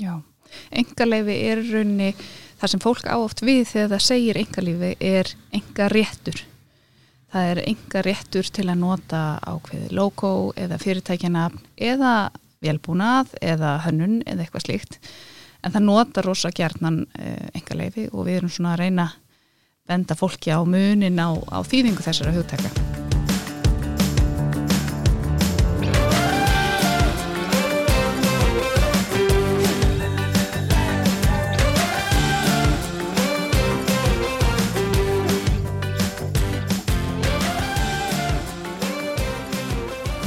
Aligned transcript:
Já, 0.00 0.14
engaleifi 0.72 1.40
er 1.50 1.64
raunni 1.70 2.14
það 2.60 2.72
sem 2.72 2.82
fólk 2.82 3.10
áoft 3.10 3.44
við 3.44 3.66
þegar 3.68 3.92
það 3.94 4.06
segir 4.06 4.40
engalífi 4.40 4.94
er 5.00 5.34
enga 5.56 5.90
réttur 5.92 6.40
það 7.30 7.50
er 7.52 7.62
enga 7.68 8.04
réttur 8.04 8.50
til 8.50 8.66
að 8.68 8.80
nota 8.82 9.24
ákveði 9.46 9.90
logo 9.94 10.32
eða 10.58 10.78
fyrirtækjana 10.82 11.48
eða 11.76 12.14
velbúnað 12.64 13.34
eða 13.40 13.76
hönnun 13.86 14.20
eða 14.26 14.44
eitthvað 14.44 14.66
slíkt. 14.66 15.00
En 15.64 15.74
það 15.74 15.86
nota 15.86 16.24
rosa 16.24 16.52
gjarnan 16.56 17.02
enga 17.54 17.76
leifi 17.76 18.08
og 18.12 18.24
við 18.28 18.40
erum 18.40 18.52
svona 18.52 18.74
að 18.74 18.82
reyna 18.84 19.10
að 19.10 19.18
benda 19.90 20.16
fólki 20.16 20.54
á 20.54 20.60
munin 20.62 21.20
á, 21.20 21.30
á 21.50 21.58
þýðingu 21.66 22.06
þessara 22.06 22.34
hugtæka. 22.36 22.99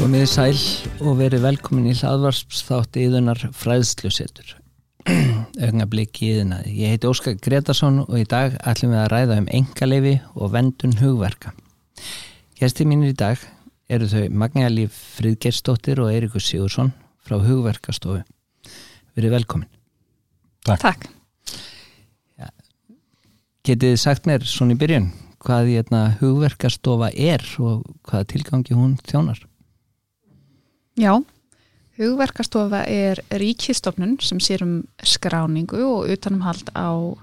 Komiði 0.03 0.25
sæl 0.27 0.57
og 1.07 1.13
verið 1.15 1.45
velkomin 1.45 1.85
í 1.87 1.93
hlaðvarsþátt 1.95 2.97
íðunar 2.99 3.39
fræðslusetur. 3.55 4.49
Ögnablik 5.63 6.19
í 6.19 6.33
íðunaði. 6.33 6.73
Ég 6.75 6.91
heiti 6.91 7.07
Óskar 7.07 7.37
Gretarsson 7.39 8.01
og 8.03 8.17
í 8.19 8.25
dag 8.27 8.57
ætlum 8.67 8.91
við 8.91 8.99
að 8.99 9.07
ræða 9.13 9.37
um 9.39 9.47
engaleifi 9.55 10.11
og 10.35 10.51
vendun 10.57 10.97
hugverka. 10.99 11.53
Gæsti 12.59 12.83
mínir 12.89 13.13
í 13.13 13.17
dag 13.21 13.45
eru 13.87 14.09
þau 14.11 14.25
Magnjalíf 14.43 14.97
Fridgersdóttir 15.21 16.03
og 16.03 16.11
Eirikur 16.11 16.43
Sigursson 16.43 16.91
frá 17.23 17.37
Hugverkastofu. 17.39 18.25
Verið 19.15 19.37
velkomin. 19.37 19.71
Takk. 20.67 20.83
Takk. 20.83 21.07
Ja, 22.43 22.51
getið 23.63 23.95
sagt 24.03 24.27
mér 24.27 24.43
svona 24.43 24.75
í 24.75 24.83
byrjun 24.83 25.13
hvað 25.43 25.71
hérna, 25.71 26.03
hugverkastofa 26.19 27.13
er 27.15 27.43
og 27.63 27.87
hvaða 28.03 28.27
tilgangi 28.35 28.75
hún 28.75 28.99
þjónar? 29.07 29.39
Já, 30.93 31.17
hugverkastofa 31.97 32.83
er 32.85 33.21
ríkistofnun 33.33 34.19
sem 34.21 34.37
sér 34.41 34.61
um 34.65 34.73
skráningu 35.01 35.81
og 35.81 36.09
utanumhald 36.13 36.69
á 36.77 37.17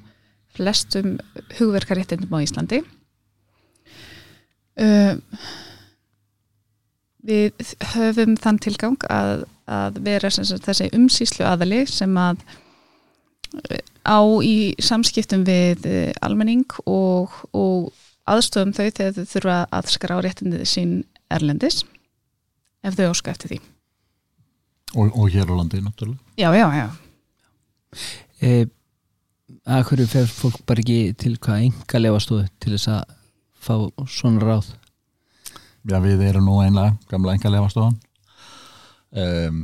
flestum 0.54 1.18
hugverkaréttindum 1.58 2.34
á 2.34 2.42
Íslandi. 2.42 2.80
Uh, 4.80 5.14
við 7.22 7.74
höfum 7.92 8.34
þann 8.40 8.58
tilgang 8.58 8.98
að, 9.12 9.44
að 9.70 10.02
vera 10.02 10.30
þessi 10.32 10.90
umsýslu 10.96 11.46
aðali 11.46 11.84
sem 11.86 12.16
að 12.18 12.42
á 14.06 14.18
í 14.42 14.74
samskiptum 14.82 15.44
við 15.46 15.86
almenning 16.24 16.66
og, 16.86 17.34
og 17.52 17.90
aðstofum 18.30 18.74
þau 18.74 18.86
þegar 18.88 19.14
þau 19.14 19.32
þurfa 19.34 19.58
að 19.78 19.94
skrá 19.94 20.18
réttindið 20.24 20.66
sín 20.70 20.94
erlendis 21.30 21.82
ef 22.84 22.96
þau 22.98 23.10
óska 23.12 23.34
eftir 23.34 23.54
því. 23.54 23.60
Og, 24.98 25.14
og 25.14 25.30
hér 25.30 25.50
á 25.50 25.54
landi 25.54 25.80
náttúrulega. 25.84 26.20
Já, 26.40 26.50
já, 26.56 26.66
já. 26.74 26.86
E, 28.40 28.66
að 29.66 29.86
hverju 29.88 30.06
fer 30.10 30.30
fólk 30.30 30.60
bara 30.66 30.82
ekki 30.82 31.14
til 31.20 31.36
hvað 31.42 31.66
enga 31.68 32.00
lefastóðu 32.00 32.46
til 32.62 32.74
þess 32.74 32.92
að 32.96 33.16
fá 33.60 33.74
svona 34.08 34.44
ráð? 34.44 34.70
Já, 35.88 35.98
við 36.04 36.22
erum 36.28 36.48
nú 36.48 36.58
einlega 36.60 36.96
gamla 37.10 37.34
enga 37.36 37.52
lefastóðan 37.52 37.96
um, 39.16 39.60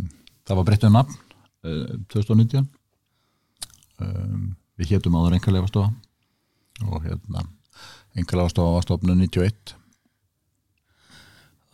það 0.47 0.59
var 0.59 0.69
breyttuð 0.69 0.94
nafn 0.94 1.19
uh, 1.67 1.97
2019 2.12 2.67
um, 4.00 4.55
við 4.81 4.94
héttum 4.94 5.19
áður 5.19 5.37
enga 5.39 5.55
lefastóða 5.56 5.92
og 6.87 7.05
hérna 7.05 7.44
enga 8.17 8.41
lefastóða 8.41 8.77
var 8.78 8.87
stofnun 8.87 9.22
91 9.25 9.77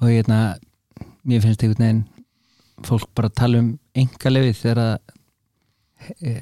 og 0.03 0.11
hérna 0.11 0.41
mér 1.29 1.43
finnst 1.45 1.63
einhvern 1.63 1.85
veginn 1.85 2.03
fólk 2.87 3.11
bara 3.15 3.31
tala 3.31 3.61
um 3.63 3.73
engalefið 3.99 4.59
þegar 4.59 4.81
að 4.85 4.95
e, 6.19 6.35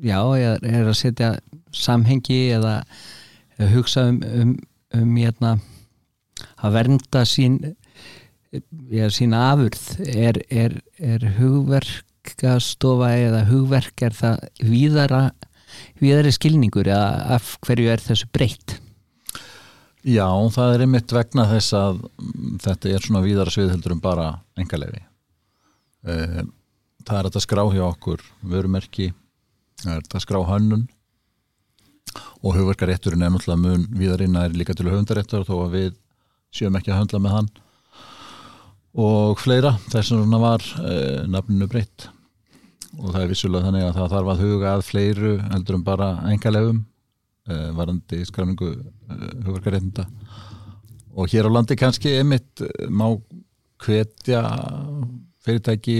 já, 0.00 0.18
er 0.38 0.88
að 0.88 0.96
setja 0.98 1.30
samhengi 1.74 2.40
eða 2.56 2.74
hugsa 3.74 4.08
um, 4.10 4.20
um, 4.24 4.54
um 4.96 5.16
hérna, 5.18 5.56
að 6.62 6.78
vernda 6.78 7.24
sín 7.28 7.58
já, 8.90 9.08
sína 9.12 9.50
afurð. 9.52 9.82
Er, 10.08 10.40
er, 10.50 10.78
er 10.98 11.26
hugverkastofa 11.38 13.12
eða 13.18 13.44
hugverk 13.50 14.06
er 14.06 14.16
það 14.16 14.48
víðara 14.62 15.24
víðari 15.98 16.30
skilningur 16.34 16.86
eða 16.86 17.36
af 17.36 17.56
hverju 17.66 17.90
er 17.90 18.02
þessu 18.02 18.28
breytt 18.34 18.78
Já, 20.04 20.28
það 20.52 20.74
er 20.74 20.82
einmitt 20.84 21.12
vegna 21.16 21.46
þess 21.48 21.74
að 21.78 22.00
þetta 22.60 22.90
er 22.92 23.04
svona 23.06 23.22
víðara 23.24 23.52
sviðheldur 23.54 23.94
um 23.94 24.02
bara 24.04 24.26
engalefi. 24.60 25.00
Eh, 26.04 26.42
það 27.08 27.20
er 27.20 27.28
að 27.30 27.44
skrá 27.46 27.62
hjá 27.72 27.84
okkur 27.86 28.24
vörumerki, 28.44 29.14
það 29.80 29.94
er 29.96 30.04
að 30.04 30.24
skrá 30.26 30.42
hönnun 30.44 30.84
og 32.44 32.52
hugverkarétturinn 32.58 33.24
er 33.24 33.32
náttúrulega 33.32 33.62
mun 33.62 33.88
víðarinn 33.96 34.36
er 34.36 34.52
líka 34.52 34.76
til 34.76 34.90
höfundaréttur 34.90 35.48
þó 35.48 35.54
að 35.62 35.76
við 35.78 35.92
séum 36.52 36.76
ekki 36.76 36.92
að 36.92 37.00
höndla 37.00 37.24
með 37.24 37.36
hann. 37.38 37.52
Og 39.00 39.40
fleira, 39.40 39.72
þess 39.88 40.12
vegna 40.12 40.42
var 40.42 40.68
eh, 40.84 41.24
nafninu 41.24 41.66
breytt. 41.72 42.10
Og 43.00 43.08
það 43.08 43.22
er 43.22 43.32
vissulega 43.32 43.70
þannig 43.70 43.88
að 43.88 43.96
það 44.02 44.12
þarf 44.18 44.34
að 44.34 44.44
huga 44.44 44.74
að 44.76 44.84
fleiru 44.92 45.38
heldur 45.48 45.80
um 45.80 45.86
bara 45.88 46.16
engalefum 46.28 46.84
uh, 47.48 47.70
varandi 47.76 48.22
skræningu 48.28 48.70
uh, 48.74 49.28
hugverkaréttinda. 49.46 50.06
Og 51.14 51.30
hér 51.30 51.46
á 51.46 51.50
landi 51.52 51.76
kannski 51.78 52.16
emitt 52.20 52.64
uh, 52.64 52.88
má 52.88 53.08
hvetja 53.84 54.42
fyrirtæki 55.44 55.98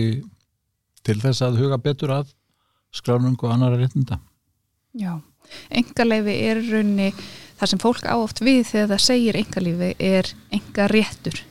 til 1.05 1.21
þess 1.21 1.45
að 1.45 1.61
huga 1.63 1.79
betur 1.79 2.15
að 2.21 2.35
skræningu 2.95 3.49
og 3.49 3.57
annara 3.57 3.81
réttinda. 3.81 4.21
Já, 4.95 5.19
engaleifi 5.71 6.37
er 6.49 6.63
raunni 6.71 7.11
það 7.59 7.71
sem 7.71 7.83
fólk 7.83 8.07
áoft 8.07 8.41
við 8.45 8.63
þegar 8.71 8.95
það 8.95 9.05
segir 9.09 9.41
engalífi 9.41 9.91
er 9.99 10.31
enga 10.55 10.87
réttur 10.91 11.43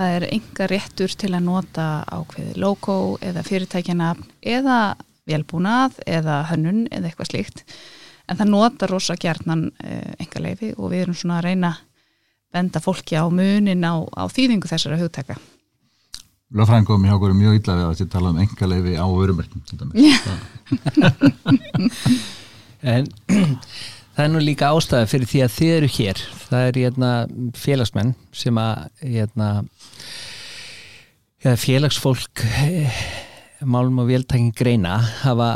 það 0.00 0.16
er 0.16 0.26
enga 0.32 0.66
réttur 0.70 1.14
til 1.20 1.32
að 1.34 1.46
nota 1.46 1.86
ákveði 2.08 2.56
logo 2.62 2.96
eða 3.24 3.44
fyrirtækjana 3.46 4.10
eða 4.40 4.80
velbúnað 5.28 5.98
eða 6.08 6.42
hönnun 6.50 6.86
eða 6.88 7.10
eitthvað 7.10 7.32
slíkt 7.32 7.64
en 8.30 8.38
það 8.38 8.52
nota 8.52 8.86
rosa 8.90 9.16
gjarnan 9.18 9.62
eh, 9.82 10.12
enga 10.22 10.42
leifi 10.44 10.68
og 10.76 10.92
við 10.92 11.00
erum 11.04 11.16
svona 11.18 11.40
að 11.40 11.46
reyna 11.48 11.70
að 11.74 11.86
benda 12.50 12.78
fólki 12.82 13.14
á 13.18 13.24
munin 13.30 13.86
á, 13.86 13.94
á 14.06 14.24
þýðingu 14.30 14.68
þessara 14.70 15.00
hugtaka. 15.00 15.34
Löffrængum 16.50 17.04
hjá 17.06 17.14
okkur 17.14 17.30
er 17.30 17.38
mjög 17.38 17.54
illa 17.60 17.74
við 17.78 17.84
að 17.86 17.96
þetta 18.00 18.14
tala 18.16 18.30
um 18.32 18.40
enga 18.42 18.64
leifi 18.72 18.92
á 18.98 19.06
vörumerkjum 19.06 19.62
En 22.90 23.04
það 24.16 24.24
er 24.24 24.30
nú 24.32 24.40
líka 24.42 24.72
ástæði 24.74 25.10
fyrir 25.12 25.28
því 25.30 25.40
að 25.44 25.54
þið 25.58 25.70
eru 25.76 25.88
hér. 25.98 26.18
Það 26.48 26.62
er 26.66 26.74
hérna, 26.80 27.10
félagsmenn 27.60 28.12
sem 28.34 28.56
að 28.58 28.74
hérna, 29.04 29.48
félagsfólk 31.60 32.36
eh, 32.64 32.98
málum 33.62 34.02
og 34.02 34.10
véltæking 34.10 34.50
greina 34.56 34.94
hafa 35.22 35.50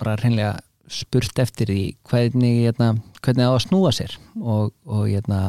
bara 0.00 0.18
reynlega 0.18 0.54
spurt 0.90 1.38
eftir 1.38 1.70
því 1.70 1.82
hvernig, 2.10 2.64
hérna, 2.66 2.94
hvernig 3.22 3.44
það 3.44 3.52
á 3.52 3.56
að 3.56 3.64
snúa 3.66 3.92
sér 3.94 4.16
og, 4.40 4.72
og 4.84 5.04
hérna, 5.06 5.40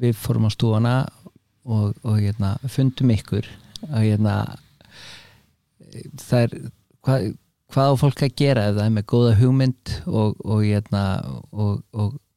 við 0.00 0.14
fórum 0.20 0.46
á 0.46 0.50
stúana 0.54 0.94
og, 1.66 1.96
og 2.06 2.20
hérna, 2.20 2.54
fundum 2.70 3.10
ykkur 3.16 3.48
og 3.90 3.98
hérna, 3.98 4.36
það 6.22 6.40
er 6.44 6.56
hvað, 7.06 7.28
hvað 7.74 7.92
á 7.92 7.94
fólk 8.02 8.24
að 8.26 8.38
gera 8.38 8.66
ef 8.70 8.78
það 8.78 8.86
er 8.86 8.96
með 8.96 9.08
góða 9.12 9.36
hugmynd 9.40 9.94
og, 10.06 10.40
og 10.46 10.64
hérna, 10.64 11.04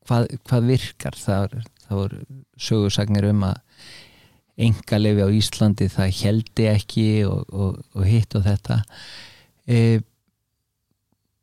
hvað, 0.09 0.29
hvað 0.49 0.69
virkar? 0.73 1.17
Það 1.19 1.57
er 1.99 2.19
sögursagnir 2.59 3.29
um 3.29 3.47
að 3.47 3.61
enga 4.59 4.99
lefi 4.99 5.23
á 5.23 5.29
Íslandi 5.31 5.87
það 5.93 6.15
heldi 6.19 6.65
ekki 6.73 7.09
og 7.25 8.05
hitt 8.05 8.35
og 8.35 8.43
þetta. 8.49 8.81
Eða 9.69 10.01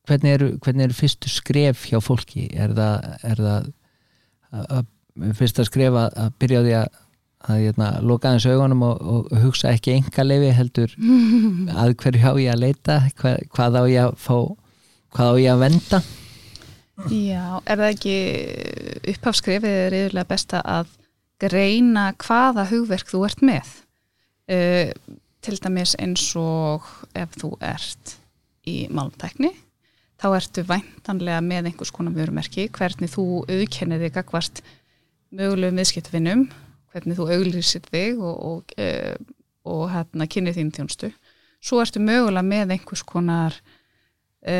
hvernig 0.06 0.36
eru, 0.36 0.52
hvernig 0.62 0.88
eru 0.88 0.96
fyrstu 0.96 1.30
skref 1.32 1.86
hjá 1.90 1.98
fólki? 2.04 2.46
Er 2.54 2.74
það, 2.76 3.08
er 3.26 3.42
það 3.42 3.72
að, 4.52 4.70
að 4.78 5.34
fyrsta 5.40 5.66
skref 5.66 5.98
að, 5.98 6.16
að 6.24 6.38
byrja 6.42 6.62
á 6.62 6.66
því 6.66 6.78
að 6.82 7.02
að 7.46 7.62
hérna, 7.62 7.88
loka 8.02 8.30
aðeins 8.30 8.46
augunum 8.48 8.84
og, 8.86 9.02
og 9.06 9.34
hugsa 9.44 9.70
ekki 9.76 9.96
enga 10.00 10.24
lefi 10.26 10.52
heldur 10.56 10.94
að 11.80 11.96
hverju 12.02 12.22
há 12.22 12.30
ég 12.42 12.52
að 12.52 12.62
leita 12.64 13.00
hvað, 13.20 13.42
hvað 13.54 13.78
á 13.78 13.82
ég 13.92 14.06
að 14.06 14.16
fá 14.22 14.38
hvað 15.16 15.30
á 15.30 15.34
ég 15.40 15.52
að 15.52 15.62
venda? 15.62 16.00
Já, 17.12 17.60
er 17.68 17.82
það 17.82 17.90
ekki 17.90 18.16
upphafskrefið 19.12 19.78
er 19.84 19.98
yfirlega 20.00 20.30
besta 20.30 20.62
að 20.64 20.94
greina 21.42 22.08
hvaða 22.24 22.64
hugverk 22.70 23.12
þú 23.12 23.22
ert 23.28 23.44
með? 23.44 23.74
Uh, 24.46 24.90
til 25.44 25.58
dæmis 25.62 25.94
eins 26.02 26.24
og 26.38 26.86
ef 27.18 27.36
þú 27.38 27.52
ert 27.62 28.16
í 28.66 28.86
málumtækni 28.90 29.52
þá 30.20 30.26
ertu 30.38 30.64
væntanlega 30.66 31.42
með 31.44 31.70
einhvers 31.70 31.92
konar 31.94 32.16
vörumerki, 32.16 32.68
hvernig 32.72 33.12
þú 33.12 33.44
auðkennið 33.44 34.06
þig 34.06 34.14
gagvart 34.16 34.62
mögulegum 35.36 35.80
viðskiptvinnum, 35.80 36.44
hvernig 36.92 37.18
þú 37.18 37.30
auglýsir 37.34 37.88
þig 37.90 38.20
og, 38.24 38.36
og, 38.50 38.76
e, 38.80 39.16
og 39.68 39.88
hérna 39.92 40.28
kynnið 40.30 40.60
þín 40.60 40.76
þjónstu. 40.78 41.10
Svo 41.60 41.80
ertu 41.82 42.00
mögulega 42.00 42.46
með 42.46 42.76
einhvers 42.76 43.02
konar 43.06 43.56
e, 44.40 44.56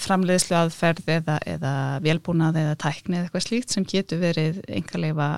framleiðslu 0.00 0.58
aðferð 0.58 1.08
eða, 1.16 1.38
eða 1.48 1.74
velbúnað 2.04 2.60
eða 2.64 2.76
tækni 2.82 3.16
eða 3.16 3.28
eitthvað 3.28 3.46
slíkt 3.46 3.74
sem 3.74 3.86
getur 3.88 4.20
verið 4.24 4.60
engaleifa 4.68 5.30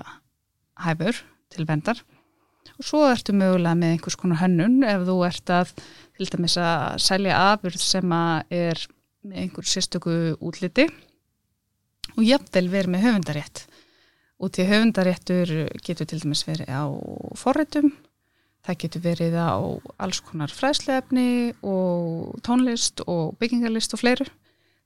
hæfur 0.83 1.23
til 1.53 1.67
vendar 1.69 2.01
og 2.73 2.87
svo 2.87 3.03
ertu 3.07 3.35
mögulega 3.35 3.75
með 3.77 3.95
einhvers 3.95 4.17
konar 4.19 4.41
hönnun 4.41 4.81
ef 4.87 5.05
þú 5.07 5.17
ert 5.27 5.53
að 5.53 5.73
til 6.17 6.29
dæmis 6.31 6.57
að 6.61 6.83
selja 7.05 7.39
afurð 7.53 7.81
sem 7.83 8.15
að 8.17 8.55
er 8.57 8.83
með 9.23 9.43
einhver 9.43 9.67
sérstöku 9.67 10.15
útliti 10.43 10.87
og 12.13 12.23
jafnvel 12.23 12.67
verið 12.71 12.93
með 12.93 13.05
höfundarétt. 13.07 13.65
Og 14.43 14.51
til 14.51 14.67
höfundaréttur 14.67 15.53
getur 15.85 16.09
til 16.09 16.19
dæmis 16.23 16.43
verið 16.47 16.71
á 16.71 16.83
forrættum 17.39 17.93
það 18.63 18.79
getur 18.83 19.03
verið 19.03 19.35
á 19.35 19.59
alls 20.03 20.21
konar 20.23 20.51
fræðslefni 20.53 21.53
og 21.67 22.39
tónlist 22.45 23.03
og 23.07 23.35
byggingarlist 23.41 23.95
og 23.95 24.03
fleiru. 24.03 24.27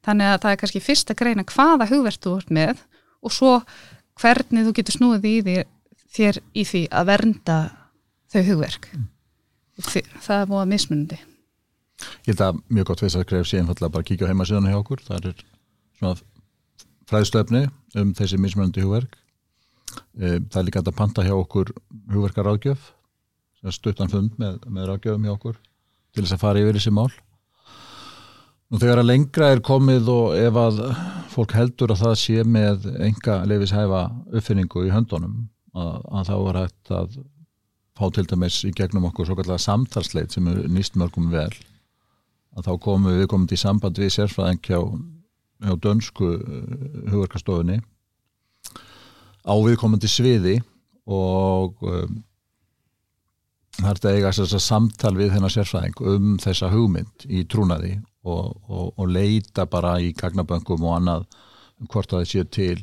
Þannig 0.06 0.31
að 0.31 0.42
það 0.44 0.54
er 0.54 0.62
kannski 0.62 0.83
fyrst 0.83 1.12
að 1.12 1.19
greina 1.22 1.45
hvaða 1.48 1.90
hugverð 1.92 2.22
þú 2.24 2.36
ert 2.40 2.54
með 2.57 2.83
og 3.22 3.33
svo 3.33 3.54
hvernig 4.18 4.66
þú 4.66 4.74
getur 4.80 4.98
snúið 4.98 5.28
í 5.30 5.36
því, 5.45 5.57
þér 6.18 6.42
í 6.54 6.66
því 6.66 6.83
að 6.90 7.10
vernda 7.12 7.57
þau 8.33 8.44
hugverk. 8.50 8.90
Mm. 8.94 9.10
það 10.25 10.40
er 10.42 10.48
múið 10.50 10.69
mismunandi 10.72 11.19
Ég 12.28 12.34
held 12.34 12.44
að 12.46 12.60
mjög 12.70 12.90
gott 12.92 13.06
greif 13.30 13.48
sé 13.48 13.62
einfallega 13.62 13.94
bara 13.94 14.04
að 14.04 14.10
kíkja 14.12 14.28
á 14.28 14.32
heimasíðan 14.32 14.70
hjá 14.70 14.80
okkur, 14.82 15.02
það 15.06 15.30
er 15.32 15.46
svona 15.98 16.16
fræðstöfni 17.08 17.64
um 17.98 18.12
þessi 18.18 18.38
mismunandi 18.42 18.84
hugverk. 18.84 19.16
E, 20.20 20.38
það 20.46 20.60
er 20.62 20.68
líka 20.68 20.84
að 20.84 20.98
panta 20.98 21.26
hjá 21.26 21.34
okkur 21.34 21.72
hugverkar 22.12 22.46
ráðgjöf 22.46 22.92
stuttan 23.74 24.12
fund 24.12 24.36
með, 24.40 24.60
með 24.70 24.92
ráðgjöfum 24.92 25.26
hjá 25.26 25.34
okkur 25.34 25.56
til 26.14 26.24
þess 26.24 26.36
að 26.36 26.44
fara 26.44 26.62
yfir 26.62 26.78
þessi 26.78 26.94
mál. 26.94 27.10
Nú 28.68 28.82
þegar 28.82 29.02
að 29.02 29.10
lengra 29.10 29.50
er 29.54 29.64
komið 29.64 30.10
og 30.12 30.36
ef 30.36 30.60
að 30.60 30.82
fólk 31.32 31.56
heldur 31.56 31.94
að 31.94 32.04
það 32.04 32.16
sé 32.22 32.44
með 32.44 32.88
enga 33.08 33.40
leifishæfa 33.48 34.04
uppfinningu 34.34 34.84
í 34.88 34.92
höndunum 34.92 35.48
að, 35.78 35.98
að 36.20 36.30
þá 36.30 36.36
er 36.38 36.60
hægt 36.62 36.94
að 37.00 37.18
fá 37.98 38.06
til 38.14 38.26
dæmis 38.30 38.60
í 38.68 38.74
gegnum 38.76 39.08
okkur 39.10 39.30
svo 39.30 39.38
kallega 39.40 39.62
samtalsleit 39.62 40.36
sem 40.36 40.48
er 40.52 40.66
nýst 40.70 41.00
mörgum 41.00 41.32
vel 41.34 41.54
að 42.57 42.69
þá 42.69 42.74
komum 42.83 43.19
við 43.19 43.30
komum 43.31 43.50
til 43.50 43.59
samband 43.62 44.00
við 44.01 44.13
sérfræðing 44.15 44.63
hjá, 44.65 44.80
hjá 45.65 45.74
dönsku 45.83 46.31
uh, 46.38 46.80
hugverkastofunni 47.12 47.80
á 49.48 49.54
viðkomandi 49.63 50.09
sviði 50.12 50.57
og 51.07 51.77
um, 51.88 52.19
það 53.77 53.89
er 53.89 54.00
þetta 54.00 54.13
eiga 54.15 54.36
þess 54.36 54.57
að 54.57 54.65
samtal 54.65 55.15
við 55.18 55.33
þennar 55.36 55.54
sérfræðing 55.54 56.06
um 56.13 56.38
þessa 56.44 56.71
hugmynd 56.74 57.27
í 57.30 57.44
trúnaði 57.50 57.98
og, 58.27 58.56
og, 58.68 58.88
og 58.98 59.12
leita 59.12 59.68
bara 59.69 59.98
í 60.04 60.12
gagnaböngum 60.18 60.88
og 60.88 60.98
annað 60.98 61.27
um 61.77 61.89
hvort 61.92 62.13
að 62.13 62.24
það 62.24 62.31
sé 62.31 62.48
til 62.57 62.80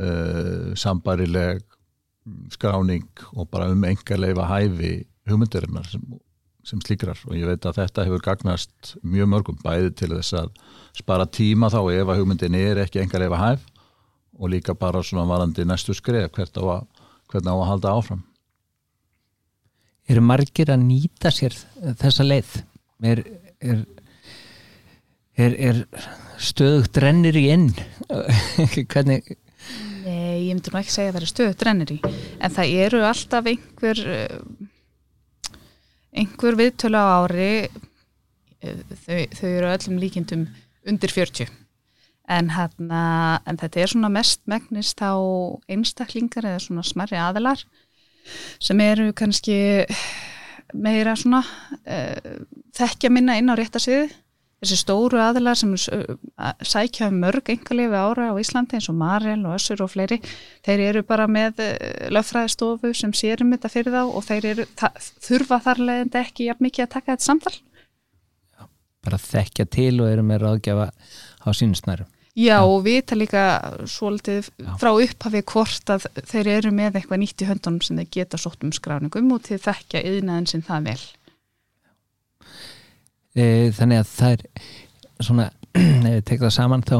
uh, 0.00 0.72
sambarileg 0.78 1.62
skráning 2.52 3.06
og 3.32 3.48
bara 3.50 3.70
um 3.72 3.86
enga 3.86 4.18
leifa 4.18 4.48
hæfi 4.50 4.92
hugmyndirinnar 5.30 5.88
sem 5.88 6.02
sem 6.66 6.80
slíkrar 6.84 7.18
og 7.26 7.36
ég 7.36 7.48
veit 7.48 7.66
að 7.66 7.80
þetta 7.80 8.06
hefur 8.06 8.24
gagnast 8.24 8.94
mjög 9.02 9.30
mörgum 9.32 9.60
bæði 9.62 9.92
til 9.96 10.10
þess 10.12 10.36
að 10.42 10.50
spara 10.96 11.26
tíma 11.26 11.70
þá 11.72 11.80
ef 11.94 12.08
að 12.10 12.20
hugmyndin 12.20 12.58
er 12.58 12.82
ekki 12.84 13.02
engar 13.02 13.24
ef 13.26 13.36
að 13.36 13.44
hæf 13.44 13.68
og 14.40 14.52
líka 14.52 14.74
bara 14.76 15.02
svona 15.04 15.28
varandi 15.28 15.66
næstu 15.68 15.94
skref 15.96 16.32
hvert 16.36 16.60
á 16.60 16.64
að, 16.76 16.82
á 17.36 17.54
að 17.54 17.68
halda 17.70 17.94
áfram 17.96 18.26
Eru 20.10 20.22
margir 20.26 20.72
að 20.72 20.82
nýta 20.82 21.30
sér 21.30 21.54
þessa 22.00 22.24
leið? 22.26 22.54
Er, 23.06 23.20
er, 23.62 23.84
er, 25.38 25.54
er 25.54 25.84
stöðugt 26.40 26.98
rennir 26.98 27.36
í 27.38 27.44
inn? 27.52 27.68
Hvernig 28.90 29.36
Nei, 30.00 30.48
ég 30.48 30.56
myndi 30.56 30.72
nú 30.72 30.80
ekki 30.80 30.94
segja 30.94 31.12
að 31.12 31.16
það 31.16 31.22
er 31.22 31.30
stöðugt 31.30 31.64
rennir 31.68 31.92
í 31.94 31.98
en 32.40 32.54
það 32.56 32.74
eru 32.86 33.02
alltaf 33.06 33.48
einhver 33.52 34.00
einhver 36.16 36.58
viðtölu 36.58 36.98
á 36.98 37.06
ári 37.22 37.52
eh, 37.66 38.80
þau, 39.04 39.20
þau 39.36 39.48
eru 39.50 39.70
öllum 39.70 40.00
líkindum 40.02 40.46
undir 40.88 41.12
40 41.14 41.50
en, 42.30 42.50
hana, 42.54 43.04
en 43.48 43.58
þetta 43.60 43.82
er 43.82 43.92
svona 43.92 44.10
mest 44.12 44.42
megnist 44.50 45.02
á 45.02 45.14
einstaklingar 45.70 46.46
eða 46.46 46.64
svona 46.64 46.86
smerri 46.86 47.18
aðilar 47.20 47.62
sem 48.62 48.80
eru 48.84 49.10
kannski 49.16 49.58
meira 50.76 51.16
svona 51.18 51.42
uh, 51.42 52.42
þekkja 52.76 53.10
minna 53.12 53.38
inn 53.40 53.50
á 53.50 53.58
réttasviði 53.58 54.10
þessi 54.60 54.76
stóru 54.76 55.20
aðilar 55.22 55.56
sem 55.56 55.72
sækja 55.76 57.08
um 57.08 57.18
mörg 57.22 57.48
engalífi 57.54 57.96
ára 57.96 58.28
á 58.28 58.34
Íslandi 58.40 58.76
eins 58.76 58.90
og 58.92 58.98
Marel 59.00 59.40
og 59.48 59.56
Össur 59.56 59.80
og 59.84 59.92
fleiri 59.94 60.20
þeir 60.66 60.84
eru 60.90 61.02
bara 61.08 61.26
með 61.30 61.64
löffræðistofu 62.12 62.92
sem 62.96 63.14
sérum 63.16 63.54
þetta 63.56 63.72
fyrir 63.72 63.96
þá 63.96 64.02
og 64.04 64.22
þeir 64.28 64.48
eru, 64.52 64.68
þurfa 65.24 65.60
þar 65.64 65.84
leðandi 65.88 66.22
ekki 66.22 66.48
jafn 66.50 66.68
mikið 66.68 66.86
að 66.86 66.94
taka 66.98 67.16
þetta 67.16 67.28
samtal. 67.30 67.56
Já, 67.56 68.64
bara 69.08 69.20
þekkja 69.24 69.68
til 69.72 69.94
og 70.00 70.12
eru 70.12 70.26
með 70.28 70.42
ráðgjafa 70.44 70.90
á 70.92 71.48
sínusnærum 71.56 72.10
Já, 72.36 72.60
Já. 72.60 72.62
og 72.62 72.84
vita 72.84 73.16
líka 73.16 73.44
svolítið 73.90 74.50
Já. 74.54 74.76
frá 74.78 74.92
upphafi 74.94 75.42
hvort 75.42 75.90
að 75.90 76.06
þeir 76.30 76.46
eru 76.58 76.70
með 76.70 77.00
eitthvað 77.00 77.20
nýtt 77.24 77.42
í 77.42 77.48
höndunum 77.48 77.82
sem 77.82 77.98
þeir 77.98 78.12
geta 78.14 78.38
sótt 78.38 78.62
um 78.62 78.70
skráningum 78.72 79.32
og 79.34 79.42
til 79.48 79.58
þekkja 79.58 80.04
yðnaðin 80.06 80.46
sem 80.46 80.62
það 80.62 80.86
vel 80.92 81.02
þannig 83.76 84.02
að 84.02 84.10
það 84.10 84.34
er 84.34 84.42
svona, 85.26 85.46
ef 85.80 86.04
við 86.04 86.26
tekum 86.28 86.46
það 86.46 86.56
saman 86.56 86.84
þá, 86.86 86.96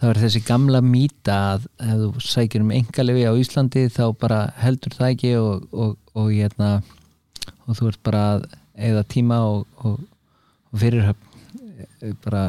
þá 0.00 0.06
er 0.10 0.20
þessi 0.24 0.42
gamla 0.48 0.82
mýta 0.84 1.38
að 1.54 1.68
ef 1.86 2.02
þú 2.02 2.26
sækir 2.28 2.64
um 2.64 2.74
engalefi 2.76 3.24
á 3.28 3.32
Íslandi 3.40 3.86
þá 3.94 4.04
bara 4.20 4.40
heldur 4.62 4.96
það 4.96 5.14
ekki 5.14 5.32
og, 5.40 5.66
og, 5.72 5.96
og, 6.14 6.30
hérna, 6.32 6.70
og 7.66 7.78
þú 7.78 7.90
ert 7.92 8.02
bara 8.06 8.24
eða 8.74 9.06
tíma 9.06 9.40
og 9.46 9.98
fyrirhöfn. 10.74 11.30
Bara 12.24 12.48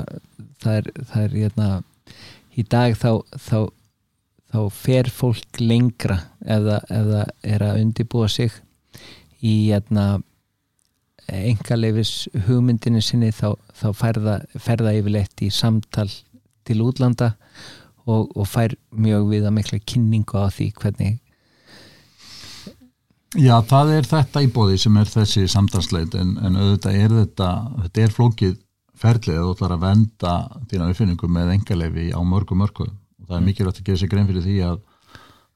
það 0.62 0.77
er, 0.79 0.88
það 1.09 1.24
er 1.24 1.35
hérna, 1.35 1.67
í 2.55 2.63
dag 2.67 2.95
þá, 2.97 3.21
þá 3.39 3.59
þá 4.55 4.62
fer 4.71 5.09
fólk 5.12 5.59
lengra 5.59 6.19
eða, 6.41 6.79
eða 6.91 7.25
er 7.43 7.65
að 7.65 7.81
undibúa 7.83 8.29
sig 8.31 8.53
í 9.43 9.69
hérna 9.69 10.21
engalefis 11.32 12.27
hugmyndinu 12.48 13.01
sinni 13.01 13.32
þá, 13.34 13.55
þá 13.74 13.88
ferða, 13.98 14.36
ferða 14.62 14.94
yfirleitt 15.00 15.41
í 15.46 15.51
samtal 15.53 16.10
til 16.65 16.82
útlanda 16.86 17.34
og, 18.05 18.32
og 18.36 18.48
fær 18.50 18.75
mjög 18.94 19.29
við 19.32 19.48
að 19.48 19.55
mikla 19.58 19.79
kynningu 19.82 20.41
á 20.41 20.50
því 20.53 20.72
hvernig 20.82 21.22
Já, 23.36 23.58
það 23.67 23.89
er 23.98 24.05
þetta 24.08 24.41
í 24.46 24.51
bóði 24.53 24.77
sem 24.79 24.98
er 25.01 25.10
þessi 25.12 25.48
samtalsleit 25.51 26.13
en, 26.15 26.38
en 26.39 26.55
auðvitað 26.55 27.00
er 27.01 27.15
þetta 27.17 27.50
þetta 27.82 28.03
er 28.05 28.13
flókið 28.15 28.53
ferlið 28.96 29.41
og 29.44 29.58
það 29.60 29.67
er 29.67 29.74
að 29.75 29.84
venda 29.84 30.36
þína 30.72 30.91
uppfinningum 30.94 31.34
með 31.36 31.55
engalefi 31.58 32.05
á 32.15 32.20
mörgu 32.24 32.55
mörgu 32.55 32.86
og 32.88 33.25
það 33.27 33.38
er 33.39 33.48
mikilvægt 33.50 33.82
að 33.82 33.89
gefa 33.89 34.01
sér 34.03 34.13
grein 34.13 34.29
fyrir 34.29 34.46
því 34.46 34.55
að, 34.70 34.77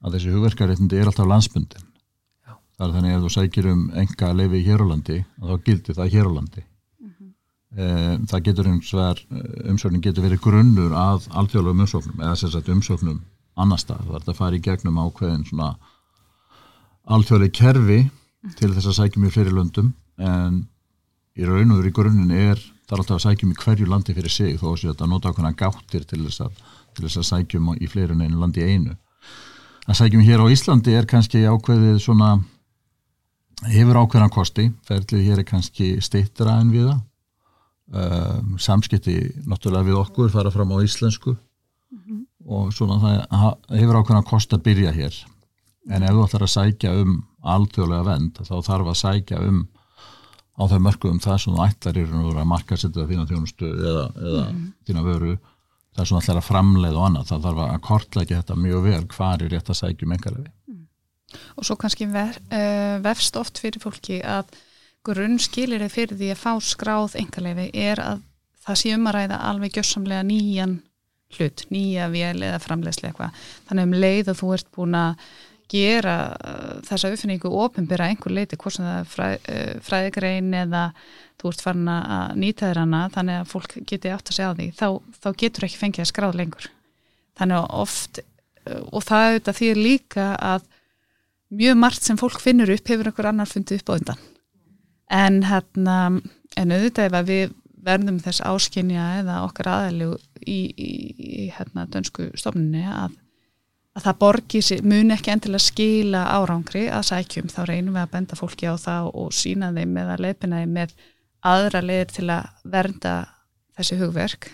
að 0.04 0.18
þessi 0.18 0.34
hugverkaréttindi 0.34 1.00
er 1.00 1.12
alltaf 1.12 1.30
landsbundin 1.30 1.89
Það 2.80 2.86
er 2.88 2.96
þannig 2.96 3.16
að 3.16 3.24
þú 3.26 3.30
sækir 3.34 3.66
um 3.68 3.80
enga 4.00 4.28
leifi 4.40 4.60
í 4.62 4.66
Hérólandi 4.70 5.16
þá 5.36 5.56
gildir 5.66 5.98
það 5.98 6.14
Hérólandi. 6.14 6.62
Mm 7.00 7.10
-hmm. 7.12 8.28
Það 8.32 8.44
getur 8.46 8.70
umsver, 8.72 9.24
umsóknin 9.68 10.06
getur 10.06 10.24
verið 10.24 10.44
grunnur 10.46 10.96
að 10.96 11.28
alþjóðlegum 11.30 11.84
umsóknum 11.84 12.22
eða 12.24 12.36
sérstaklega 12.40 12.78
umsóknum 12.78 13.20
annar 13.60 13.80
stað. 13.84 14.06
Það 14.08 14.16
er 14.16 14.30
að 14.32 14.40
fara 14.40 14.56
í 14.56 14.64
gegnum 14.64 15.02
ákveðin 15.04 15.46
svona 15.46 15.76
alþjóðleg 17.04 17.52
kerfi 17.52 18.00
til 18.56 18.72
þess 18.74 18.88
að 18.88 19.00
sækjum 19.02 19.28
í 19.28 19.32
fleiri 19.34 19.52
löndum 19.52 19.94
en 20.18 20.68
í 21.36 21.44
raun 21.44 21.76
og 21.76 21.84
í 21.84 21.92
grunninn 21.92 22.32
er 22.32 22.56
það 22.88 22.96
er 22.96 23.02
alltaf 23.04 23.18
að 23.18 23.26
sækjum 23.26 23.52
í 23.52 23.60
hverju 23.60 23.90
landi 23.90 24.16
fyrir 24.16 24.32
sig 24.34 24.56
þó 24.58 24.72
að 24.72 24.86
þetta 24.88 25.08
nota 25.10 25.34
okkurna 25.34 25.52
gáttir 25.54 26.06
til 26.08 26.24
þess 26.24 26.46
að, 26.48 26.56
til 26.96 27.06
þess 27.06 27.20
að 27.20 27.28
sækjum 27.34 27.74
í 27.76 27.90
fleiri 27.92 28.16
en 28.16 28.24
einu 28.24 28.40
landi 28.40 28.64
einu. 28.64 28.96
Að 29.86 30.00
sækjum 30.00 30.24
hér 30.26 30.42
á 30.42 30.46
Íslandi 30.54 30.96
er 30.96 31.10
kannski 31.10 31.44
ákveðið 31.46 32.00
svona 32.02 32.40
hefur 33.68 34.00
ákveðan 34.04 34.34
kosti, 34.34 34.70
ferlið 34.88 35.26
hér 35.28 35.42
er 35.42 35.48
kannski 35.48 35.92
stittra 36.04 36.60
en 36.62 36.74
við 36.74 36.90
það. 36.90 37.06
Um, 37.90 38.58
samskipti 38.62 39.16
náttúrulega 39.50 39.88
við 39.88 39.98
okkur 39.98 40.30
fara 40.30 40.52
fram 40.54 40.72
á 40.72 40.78
íslensku. 40.86 41.36
Mm 41.90 42.02
-hmm. 42.06 42.26
og 42.46 42.74
svona 42.74 43.00
það 43.02 43.80
hefur 43.80 43.98
ákveðan 44.00 44.30
kost 44.30 44.54
að 44.54 44.64
byrja 44.64 44.92
hér. 44.94 45.16
En 45.90 46.04
ef 46.04 46.10
þú 46.10 46.26
ætlar 46.26 46.44
að 46.44 46.56
sækja 46.56 46.92
um 47.02 47.24
alþjóðlega 47.42 48.04
vend 48.06 48.38
þá 48.38 48.56
þarf 48.62 48.88
að 48.88 49.02
sækja 49.02 49.40
um 49.48 49.68
á 50.60 50.64
þau 50.68 50.80
mörgum 50.84 51.20
það 51.24 51.38
sem 51.40 51.56
þú 51.56 51.64
ætlar 51.66 51.98
í 51.98 52.06
raun 52.06 52.24
og 52.24 52.30
vera 52.34 52.44
að 52.44 52.52
markasetja 52.52 53.08
þína 53.08 53.28
þjónustu 53.30 53.70
eða, 53.70 54.06
eða 54.20 54.44
þína 54.88 55.04
vöru 55.06 55.36
það 55.96 56.06
sem 56.06 56.16
þú 56.16 56.22
ætlar 56.22 56.42
að 56.42 56.50
framleið 56.50 56.98
og 57.00 57.06
annað 57.08 57.30
það 57.32 57.46
þarf 57.48 57.62
að 57.66 57.82
kortleggja 57.88 58.42
þetta 58.42 58.58
mjög 58.66 58.88
vel 58.88 59.04
hvar 59.16 59.44
er 59.46 59.54
rétt 59.54 59.72
að 59.72 59.80
sækjum 59.80 60.16
engarlefi 60.18 60.52
og 61.56 61.68
svo 61.68 61.78
kannski 61.80 62.08
ver, 62.12 62.38
uh, 62.52 62.98
vefst 63.06 63.38
oft 63.40 63.62
fyrir 63.62 63.82
fólki 63.84 64.22
að 64.24 64.50
grunnskilir 65.08 65.84
er 65.84 65.92
fyrir 65.94 66.18
því 66.20 66.34
að 66.34 66.42
fá 66.42 66.52
skráð 66.64 67.18
engaleifi 67.22 67.70
er 67.74 68.02
að 68.04 68.24
það 68.66 68.80
sé 68.82 68.96
um 68.96 69.08
að 69.10 69.16
ræða 69.18 69.44
alveg 69.50 69.78
gjössamlega 69.78 70.26
nýjan 70.28 70.80
hlut, 71.38 71.64
nýja 71.70 72.10
vél 72.10 72.42
eða 72.42 72.60
framlegslega 72.64 73.14
eitthvað. 73.14 73.46
Þannig 73.70 73.88
um 73.88 73.96
leið 74.04 74.32
að 74.32 74.40
þú 74.42 74.52
ert 74.56 74.70
búin 74.76 74.98
að 74.98 75.28
gera 75.70 76.16
uh, 76.34 76.78
þessa 76.88 77.12
uppfinningu 77.14 77.52
ofinbyrra 77.62 78.10
einhver 78.10 78.34
leiti, 78.34 78.58
hvort 78.58 78.76
sem 78.76 78.88
það 78.88 79.00
er 79.00 79.10
fræ, 79.14 79.28
uh, 79.38 79.76
fræðigrein 79.86 80.50
eða 80.64 80.88
þú 81.40 81.54
ert 81.54 81.64
farin 81.64 81.92
að 81.94 82.34
nýta 82.42 82.68
þér 82.68 82.82
hana 82.82 83.04
þannig 83.14 83.40
að 83.40 83.52
fólk 83.54 83.78
geti 83.88 84.12
átt 84.12 84.32
að 84.32 84.40
segja 84.40 84.50
á 84.50 84.58
því 84.58 84.68
þá, 84.76 84.88
þá 85.22 85.30
getur 85.44 85.68
ekki 85.68 85.80
fengið 85.80 86.04
að 86.04 86.10
skráð 86.10 86.40
lengur 86.42 86.68
þannig 87.40 87.62
að 87.62 87.78
oft 87.80 88.20
og 88.68 89.06
það 89.06 89.26
auðvitað 89.28 89.60
því 89.60 89.70
er 89.70 89.80
líka 89.80 90.26
að 90.50 90.66
mjög 91.50 91.80
margt 91.80 92.06
sem 92.06 92.18
fólk 92.20 92.42
finnur 92.42 92.70
upp 92.74 92.92
hefur 92.92 93.10
einhver 93.10 93.30
annar 93.32 93.50
fundið 93.50 93.82
upp 93.82 93.90
á 93.90 93.98
undan. 93.98 94.28
En 95.10 95.42
hérna 95.50 95.98
en 96.58 96.76
auðvitað 96.76 97.18
ef 97.20 97.28
við 97.28 97.56
verðum 97.86 98.20
þess 98.22 98.44
áskinja 98.44 99.06
eða 99.22 99.40
okkar 99.46 99.72
aðalegu 99.72 100.18
í, 100.44 100.60
í, 100.76 100.92
í 101.16 101.48
hérna 101.56 101.86
dönsku 101.90 102.30
stofnunni 102.38 102.84
að, 102.84 103.16
að 103.96 104.08
það 104.08 104.20
borgi 104.24 104.62
mun 104.84 105.16
ekki 105.16 105.34
endilega 105.34 105.64
skila 105.64 106.26
árangri 106.36 106.88
að 106.92 107.08
sækjum, 107.12 107.50
þá 107.52 107.62
reynum 107.70 107.96
við 107.96 108.04
að 108.04 108.14
benda 108.16 108.40
fólki 108.40 108.70
á 108.70 108.76
það 108.80 109.12
og 109.24 109.34
sína 109.36 109.72
þeim 109.76 109.98
eða 110.04 110.20
leipina 110.20 110.62
þeim 110.62 110.76
með 110.76 110.96
aðra 111.50 111.84
leðir 111.86 112.16
til 112.18 112.28
að 112.36 112.50
vernda 112.68 113.14
þessi 113.80 114.00
hugverk 114.02 114.50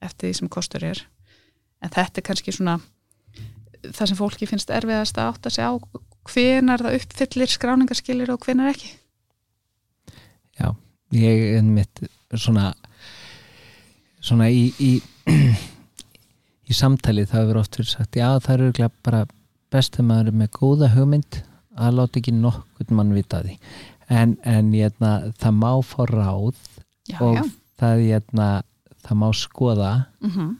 eftir 0.00 0.30
því 0.30 0.36
sem 0.38 0.52
kostur 0.52 0.86
er. 0.88 1.02
En 1.84 1.92
þetta 1.92 2.20
er 2.20 2.26
kannski 2.30 2.54
svona 2.56 2.78
það 3.84 4.06
sem 4.06 4.18
fólki 4.18 4.48
finnst 4.48 4.72
erfiðast 4.72 5.20
að 5.20 5.34
átta 5.34 5.52
sig 5.52 5.68
á 5.68 5.76
hvenar 6.28 6.82
það 6.84 6.96
uppfyllir 7.00 7.52
skráningarskilir 7.52 8.32
og 8.34 8.44
hvenar 8.44 8.74
ekki 8.74 8.96
Já, 10.60 10.74
ég 11.16 11.56
er 11.56 11.64
mitt 11.64 12.02
svona 12.36 12.72
svona 14.20 14.50
í 14.52 14.68
í, 14.80 14.90
í 16.70 16.76
samtali 16.76 17.26
það 17.28 17.44
hefur 17.44 17.60
oft 17.62 17.78
verið 17.78 17.92
sagt 17.94 18.18
já 18.20 18.28
það 18.44 18.66
eru 18.68 18.90
bara 19.04 19.24
best 19.70 19.96
þegar 19.96 20.08
maður 20.10 20.32
er 20.32 20.38
með 20.42 20.52
góða 20.58 20.90
hugmynd 20.94 21.40
að 21.80 21.96
láta 21.96 22.20
ekki 22.20 22.34
nokkur 22.36 22.94
mann 22.96 23.14
vita 23.14 23.42
því 23.44 23.56
en, 24.10 24.36
en 24.44 24.72
ég, 24.74 24.94
na, 25.02 25.32
það 25.40 25.58
má 25.62 25.72
fá 25.86 26.00
ráð 26.10 26.58
já, 27.08 27.20
og 27.22 27.38
já. 27.38 27.44
það, 27.80 28.02
ég, 28.08 28.32
na, 28.36 28.48
það 29.06 29.22
má 29.22 29.28
skoða 29.36 29.92
Mm 30.20 30.30
-hmm. 30.30 30.56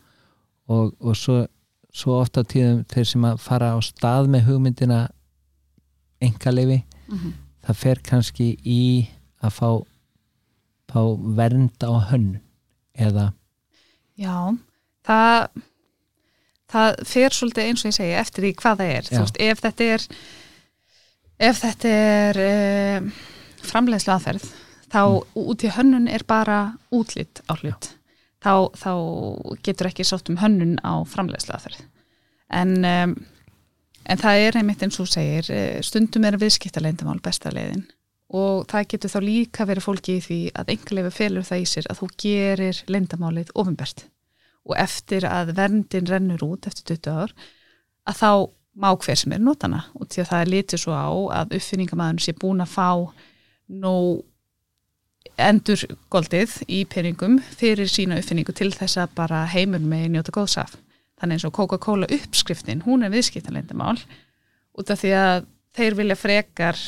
og, 0.73 0.95
og 1.01 1.17
svo, 1.17 1.47
svo 1.93 2.21
ofta 2.21 2.45
tíðum 2.45 2.85
þeir 2.89 3.05
sem 3.07 3.25
að 3.25 3.37
fara 3.39 3.75
á 3.77 3.79
stað 3.83 4.29
með 4.29 4.47
hugmyndina 4.47 5.09
engaleifi 6.21 6.83
Mhm. 7.11 7.33
það 7.67 7.77
fer 7.77 7.99
kannski 8.07 8.57
í 8.65 9.09
að 9.43 9.51
fá, 9.57 9.71
fá 10.93 11.01
vernd 11.37 11.83
á 11.83 11.93
hönn 12.11 12.41
eða 12.99 13.33
Já, 14.21 14.57
það 15.07 15.49
það 16.71 17.01
fer 17.09 17.31
svolítið 17.35 17.67
eins 17.67 17.85
og 17.85 17.91
ég 17.91 17.97
segi 17.97 18.19
eftir 18.21 18.45
því 18.45 18.53
hvað 18.61 18.81
það 18.83 18.93
er, 18.97 19.09
veist, 19.19 19.41
ef 19.41 19.61
þetta 19.65 19.87
er 19.95 20.05
ef 21.41 21.63
þetta 21.65 21.89
er 21.89 22.41
e, 22.45 23.01
framleiðslu 23.65 24.13
aðferð 24.15 24.45
þá 24.93 25.01
út 25.41 25.65
í 25.65 25.71
hönnun 25.73 26.09
er 26.11 26.25
bara 26.29 26.61
útlitt 26.93 27.41
á 27.49 27.55
hlut. 27.61 27.91
Þá, 28.41 28.53
þá 28.77 28.93
getur 29.63 29.89
ekki 29.91 30.05
sátt 30.05 30.31
um 30.33 30.37
hönnun 30.41 30.77
á 30.85 31.01
framleiðslu 31.09 31.55
aðferð 31.57 31.81
en 32.51 32.73
um, 32.85 33.15
en 34.05 34.21
það 34.21 34.45
er 34.45 34.61
einmitt 34.61 34.85
eins 34.85 35.01
og 35.03 35.09
segir 35.11 35.51
eh, 35.55 35.81
stundum 35.85 36.27
er 36.29 36.39
viðskiptaleindamál 36.41 37.19
besta 37.25 37.53
leiðin. 37.55 37.85
Og 38.31 38.63
það 38.71 38.87
getur 38.93 39.11
þá 39.11 39.21
líka 39.27 39.67
verið 39.67 39.87
fólki 39.89 40.17
í 40.17 40.23
því 40.23 40.41
að 40.55 40.73
einhverleifu 40.75 41.13
felur 41.17 41.47
það 41.47 41.63
í 41.65 41.69
sér 41.73 41.91
að 41.91 42.01
þú 42.01 42.09
gerir 42.23 42.83
leyndamálið 42.87 43.53
ofinbært 43.59 44.07
og 44.69 44.77
eftir 44.79 45.27
að 45.27 45.55
verndin 45.57 46.09
rennur 46.09 46.45
út 46.47 46.69
eftir 46.69 46.95
20 46.95 47.11
ár 47.25 47.35
að 48.07 48.19
þá 48.21 48.31
má 48.81 48.91
hver 48.95 49.19
sem 49.19 49.33
er 49.35 49.43
notana 49.43 49.85
og 49.99 50.09
því 50.09 50.23
að 50.23 50.31
það 50.31 50.43
er 50.43 50.53
litið 50.55 50.83
svo 50.83 50.95
á 50.95 51.11
að 51.41 51.57
uppfinningamæðun 51.59 52.23
sé 52.23 52.35
búin 52.39 52.63
að 52.63 52.75
fá 52.75 52.91
nú 53.83 53.97
endur 55.41 55.83
goldið 56.13 56.55
í 56.69 56.85
peningum 56.91 57.39
fyrir 57.57 57.91
sína 57.91 58.21
uppfinningu 58.21 58.55
til 58.57 58.71
þess 58.75 59.01
að 59.03 59.17
bara 59.19 59.43
heimur 59.51 59.83
með 59.83 60.07
njóta 60.15 60.35
góðsaf 60.37 60.77
þannig 61.21 61.37
eins 61.39 61.47
og 61.49 61.55
Coca-Cola 61.57 62.09
uppskriftin 62.17 62.83
hún 62.87 63.05
er 63.07 63.13
viðskiptalendamál 63.15 63.99
út 64.81 64.91
af 64.95 65.01
því 65.03 65.13
að 65.21 65.47
þeir 65.77 65.97
vilja 65.99 66.17
frekar 66.19 66.79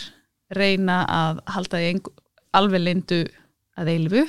reyna 0.57 1.03
að 1.09 1.41
halda 1.55 1.81
því 1.81 1.93
alveg 2.59 2.83
lindu 2.83 3.21
að 3.81 3.91
eilifu 3.95 4.27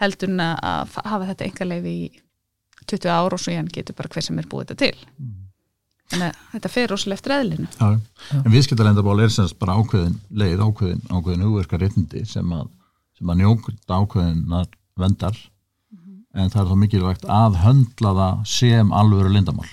heldur 0.00 0.30
en 0.30 0.42
að 0.44 0.90
fa- 0.92 1.06
hafa 1.08 1.28
þetta 1.32 1.46
enga 1.48 1.66
leifi 1.72 1.94
í 2.04 2.06
20 2.86 3.10
ár 3.10 3.34
og 3.34 3.40
svo 3.42 3.54
ég 3.54 3.70
getur 3.74 3.96
bara 3.98 4.10
hver 4.12 4.22
sem 4.22 4.38
er 4.38 4.46
búið 4.46 4.68
þetta 4.68 4.76
til. 4.84 5.08
Þannig 6.06 6.28
að 6.28 6.36
þetta 6.52 6.70
fer 6.70 6.90
rosalega 6.92 7.18
eftir 7.18 7.32
eðlinu. 7.34 7.68
Já, 7.80 7.88
en 8.44 8.52
viðskiptalendabál 8.52 9.22
er 9.24 9.32
semst 9.34 9.56
bara 9.58 9.74
ákveðin 9.80 10.12
leið, 10.38 10.60
ákveðin, 10.62 11.00
ákveðin 11.10 11.42
hugverka 11.48 11.80
réttindi 11.82 12.22
sem 12.30 12.52
að, 12.54 12.68
sem 13.18 13.32
að 13.32 13.40
njóta 13.40 13.98
ákveðinar 14.04 14.68
vendar 15.02 15.40
en 16.36 16.50
það 16.52 16.62
er 16.62 16.70
þá 16.70 16.76
mikilvægt 16.84 17.28
að 17.32 17.58
höndla 17.64 18.12
það 18.20 18.40
sem 18.52 18.92
alvöru 18.92 19.32
lindamál 19.32 19.68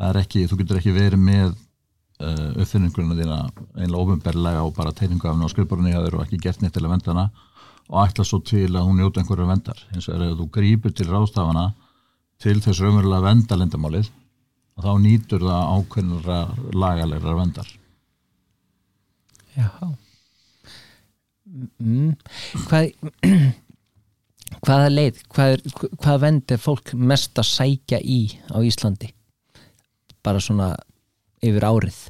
það 0.00 0.08
er 0.08 0.20
ekki, 0.24 0.46
þú 0.50 0.56
getur 0.60 0.80
ekki 0.80 0.94
verið 0.96 1.20
með 1.22 1.48
uh, 1.50 2.50
uppfinningurinn 2.62 3.14
þína 3.18 3.38
einlega 3.78 4.02
ofinberlega 4.02 4.64
og 4.66 4.74
bara 4.76 4.92
teiningu 4.96 5.28
af 5.28 5.34
henni 5.34 5.46
á 5.46 5.52
skrifborunni 5.52 5.92
hjá 5.94 6.00
þér 6.04 6.18
og 6.18 6.24
ekki 6.26 6.40
gert 6.42 6.62
neitt 6.62 6.74
til 6.74 6.84
að 6.86 6.94
venda 6.96 7.12
hana 7.12 7.26
og 7.90 8.00
ætla 8.04 8.24
svo 8.26 8.40
til 8.46 8.70
að 8.70 8.86
hún 8.86 9.00
njóta 9.00 9.20
einhverju 9.22 9.46
vendar 9.48 9.84
eins 9.94 10.08
og 10.08 10.14
er 10.16 10.26
að 10.28 10.38
þú 10.40 10.48
grípur 10.56 10.94
til 10.94 11.08
ráðstafana 11.10 11.66
til 12.40 12.58
þess 12.62 12.80
raunverulega 12.80 13.20
að 13.20 13.28
venda 13.28 13.60
lindamálið 13.60 14.10
og 14.78 14.84
þá 14.86 14.92
nýtur 15.04 15.46
það 15.46 15.72
ákveðnara 15.76 16.40
lagalegra 16.72 17.34
vendar 17.40 17.72
Já. 19.56 19.66
Mm, 21.82 22.14
Hvað 22.68 22.92
hvaða 24.58 24.90
leið 24.92 25.22
hvað, 25.30 25.54
er, 25.54 25.88
hvað 26.02 26.20
vend 26.24 26.54
er 26.54 26.60
fólk 26.60 26.92
mest 26.94 27.38
að 27.40 27.48
sækja 27.50 28.00
í 28.02 28.20
á 28.50 28.58
Íslandi? 28.64 29.10
Bara 30.24 30.42
svona 30.42 30.74
yfir 31.40 31.64
árið. 31.64 32.00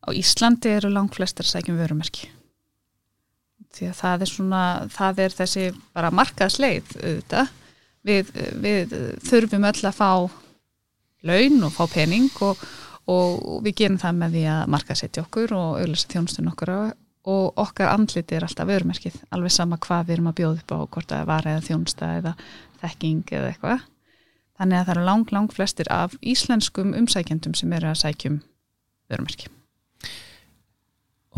Á 0.00 0.08
Íslandi 0.16 0.72
eru 0.74 0.90
langt 0.92 1.14
flestar 1.14 1.46
sækjum 1.46 1.78
vörumerki. 1.78 2.30
Því 3.70 3.90
að 3.92 3.98
það 4.00 4.24
er 4.24 4.30
svona 4.32 4.62
það 4.90 5.24
er 5.24 5.36
þessi 5.38 5.66
bara 5.94 6.10
markaðsleið 6.14 6.94
auðvitað. 6.98 7.56
Við, 8.00 8.30
við 8.64 8.94
þurfum 9.28 9.66
öll 9.68 9.82
að 9.84 9.98
fá 9.98 10.12
laun 11.28 11.66
og 11.66 11.74
fá 11.74 11.84
pening 11.92 12.30
og, 12.46 12.62
og 13.12 13.60
við 13.66 13.82
gerum 13.82 14.00
það 14.00 14.18
með 14.22 14.36
því 14.38 14.44
að 14.54 14.72
markaðsetja 14.74 15.24
okkur 15.26 15.54
og 15.58 15.68
auðvitað 15.82 16.14
þjónustun 16.14 16.50
okkur 16.54 16.74
og 17.30 17.60
okkar 17.60 17.92
andliti 17.92 18.36
er 18.36 18.46
alltaf 18.46 18.68
vörumerkið 18.68 19.20
alveg 19.34 19.54
sama 19.54 19.78
hvað 19.82 20.08
við 20.08 20.16
erum 20.16 20.30
að 20.30 20.38
bjóða 20.40 20.60
upp 20.62 20.74
á 20.74 20.78
hvort 20.96 21.12
það 21.12 21.30
var 21.30 21.48
eða 21.50 21.64
þjónusta 21.68 22.10
eða 22.18 22.34
þekking 22.82 23.34
eða 23.38 23.52
eitthvað. 23.52 23.86
Þannig 24.60 24.78
að 24.78 24.86
það 24.86 24.94
eru 24.94 25.06
lang, 25.08 25.32
lang 25.32 25.54
flestir 25.56 25.90
af 25.94 26.16
íslenskum 26.20 26.94
umsækjendum 26.96 27.56
sem 27.56 27.72
eru 27.76 27.90
að 27.90 28.00
sækjum 28.02 28.40
vörumerki. 29.10 29.48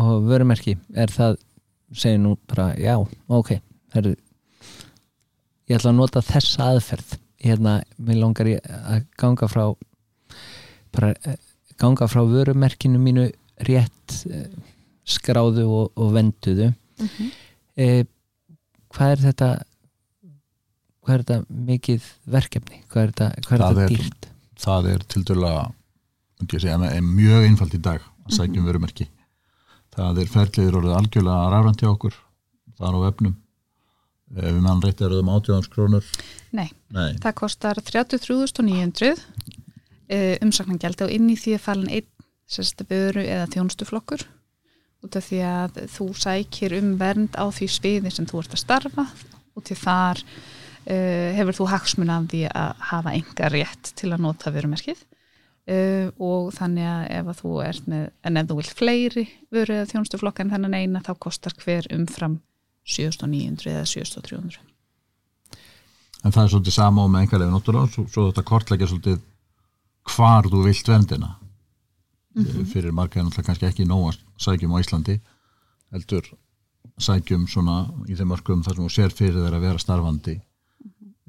Og 0.03 0.25
vörumerki, 0.27 0.75
er 0.97 1.13
það 1.13 1.37
segir 1.93 2.19
nú 2.23 2.35
bara, 2.49 2.71
já, 2.81 2.97
ok 3.29 3.53
herru 3.93 4.15
ég 5.69 5.77
ætla 5.77 5.93
að 5.93 5.99
nota 5.99 6.23
þessa 6.25 6.71
aðferð. 6.73 7.17
Hérna, 7.43 7.79
mér 7.99 8.19
langar 8.21 8.47
ég 8.47 8.67
að 8.87 9.05
ganga 9.19 9.49
frá 9.51 9.63
bara 10.95 11.11
eh, 11.27 11.39
ganga 11.81 12.07
frá 12.07 12.21
vörumerkinu 12.27 13.01
mínu 13.01 13.25
rétt 13.67 14.15
eh, 14.29 14.47
skráðu 15.05 15.67
og, 15.67 15.91
og 15.95 16.13
venduðu 16.15 16.71
mm 16.71 17.07
-hmm. 17.07 17.31
e, 17.77 18.05
hvað 18.93 19.11
er 19.11 19.23
þetta 19.27 19.49
hvað 21.03 21.13
er 21.13 21.23
þetta 21.23 21.39
mikið 21.49 22.09
verkefni? 22.25 22.83
Hvað 22.87 23.03
er 23.03 23.11
þetta, 23.11 23.47
hvað 23.47 23.59
er 23.59 23.65
þetta 23.65 23.83
er- 23.83 23.89
dýrt? 23.89 24.27
það 24.63 24.91
er 24.93 25.07
til 25.07 25.23
dæla 25.23 25.71
er 26.43 27.01
mjög 27.01 27.47
einfalt 27.47 27.73
í 27.73 27.81
dag 27.81 28.01
að 28.25 28.35
sækjum 28.37 28.65
vörumerki. 28.65 29.07
Það 29.93 30.19
er 30.21 30.27
ferliður 30.27 30.77
orðið 30.79 30.97
algjörlega 30.97 31.49
rafrænt 31.51 31.81
hjá 31.81 31.89
okkur 31.89 32.15
það 32.77 32.87
er 32.89 32.97
á 32.97 33.05
vefnum. 33.07 33.35
Ef 34.33 34.47
við 34.49 34.61
mann 34.65 34.81
rétt 34.81 35.01
er 35.05 35.13
um 35.19 35.29
átjóðans 35.29 35.69
krónur. 35.69 36.05
Nei, 36.57 36.69
Nei, 36.89 37.13
það 37.21 37.35
kostar 37.37 37.79
33.900 37.85 39.11
uh, 39.13 40.35
umsaknangjald 40.41 41.03
og 41.05 41.13
inn 41.13 41.29
í 41.29 41.37
því 41.37 41.57
að 41.57 41.65
falin 41.67 41.91
einn 41.91 42.09
sérsta 42.49 42.85
vöru 42.89 43.23
eða 43.23 43.49
þjónustuflokkur 43.53 44.25
út 45.03 45.17
af 45.19 45.27
því 45.27 45.39
að 45.47 45.79
þú 45.91 46.09
sækir 46.17 46.75
um 46.79 46.93
vernd 46.99 47.35
á 47.35 47.45
því 47.51 47.69
sviði 47.71 48.11
sem 48.13 48.27
þú 48.29 48.43
ert 48.43 48.55
að 48.55 48.63
starfa 48.63 49.07
og 49.53 49.65
til 49.67 49.77
þar 49.77 50.21
uh, 50.23 51.29
hefur 51.37 51.57
þú 51.59 51.67
hagsmun 51.73 52.13
af 52.13 52.29
því 52.31 52.45
að 52.49 52.85
hafa 52.91 53.15
enga 53.17 53.51
rétt 53.53 53.91
til 53.99 54.13
að 54.13 54.23
nota 54.25 54.53
vörumerkið. 54.53 55.03
Uh, 55.63 56.09
og 56.19 56.49
þannig 56.57 56.87
að 56.91 57.03
ef 57.15 57.29
að 57.31 57.37
þú 57.39 57.51
ert 57.63 57.85
með, 57.87 58.07
en 58.27 58.39
ef 58.39 58.47
þú 58.49 58.57
vilt 58.57 58.73
fleiri 58.75 59.23
vöru 59.53 59.77
eða 59.77 59.91
þjónustuflokka 59.93 60.43
en 60.43 60.51
þennan 60.51 60.75
eina 60.75 61.03
þá 61.05 61.13
kostar 61.23 61.55
hver 61.61 61.87
umfram 61.95 62.41
7900 62.83 63.71
eða 63.71 63.85
7300 63.87 64.59
En 66.23 66.31
það 66.31 66.43
er 66.43 66.51
svolítið 66.51 66.75
sama 66.75 67.05
og 67.05 67.13
með 67.13 67.25
engarlega 67.25 67.53
náttúrulega, 67.53 67.93
svo, 67.93 68.03
svo 68.11 68.25
þetta 68.27 68.43
kortleggja 68.47 68.89
svolítið 68.91 69.23
hvar 70.11 70.51
þú 70.51 70.65
vilt 70.67 70.91
vendina 70.91 71.31
fyrir 72.33 72.93
marga 72.95 73.19
er 73.19 73.27
náttúrulega 73.27 73.49
kannski 73.49 73.69
ekki 73.69 73.85
nóg 73.89 74.07
að 74.11 74.21
sækjum 74.41 74.73
á 74.73 74.81
Íslandi 74.81 75.17
heldur 75.93 76.29
sækjum 77.01 77.45
svona 77.49 77.77
í 78.09 78.17
þeim 78.17 78.31
mörgum 78.33 78.63
þar 78.65 78.77
sem 78.77 78.87
þú 78.87 78.93
sér 78.95 79.13
fyrir 79.15 79.39
þeir 79.41 79.57
að 79.57 79.65
vera 79.67 79.81
starfandi 79.81 80.35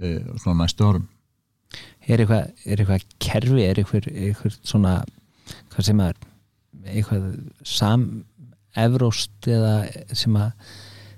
e, 0.00 0.14
svona 0.40 0.62
næstu 0.62 0.86
árum. 0.86 1.08
Er 2.06 2.22
eitthvað, 2.22 2.50
er 2.64 2.80
eitthvað 2.82 3.06
kerfi, 3.22 3.62
er 3.64 3.80
eitthvað, 3.80 4.08
eitthvað 4.12 4.58
svona, 4.62 4.94
hvað 5.72 5.88
sem 5.88 6.02
er 6.04 6.18
eitthvað 6.84 7.28
sam 7.66 8.08
evróst 8.84 9.48
eða 9.48 9.76
sem 10.12 10.36
að 10.38 10.52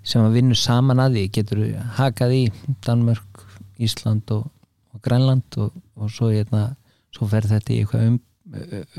sem 0.07 0.23
að 0.23 0.37
vinna 0.39 0.55
saman 0.59 1.03
að 1.03 1.17
því? 1.17 1.25
Getur 1.35 1.63
hakað 1.97 2.35
í 2.37 2.43
Danmörk, 2.87 3.41
Ísland 3.83 4.31
og, 4.35 4.47
og 4.95 5.03
Grænland 5.03 5.59
og, 5.59 5.75
og 5.99 6.13
svo, 6.15 6.31
hérna, 6.31 6.69
svo 7.15 7.27
fer 7.31 7.49
þetta 7.51 7.75
í 7.75 7.81
eitthvað 7.83 8.13
um, 8.13 8.21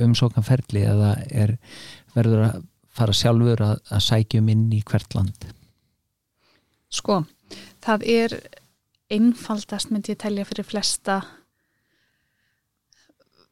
umsókanferli 0.04 0.84
eða 0.88 1.14
er, 1.32 1.56
verður 2.16 2.46
að 2.50 2.66
fara 2.98 3.16
sjálfur 3.16 3.64
að, 3.64 3.80
að 3.94 4.06
sækjum 4.08 4.52
inn 4.54 4.68
í 4.74 4.82
hvert 4.88 5.18
land? 5.18 5.50
Sko, 6.94 7.22
það 7.84 8.08
er 8.12 8.38
einfaldast 9.14 9.92
myndi 9.92 10.16
ég 10.16 10.22
telja 10.24 10.48
fyrir 10.48 10.68
flesta 10.68 11.22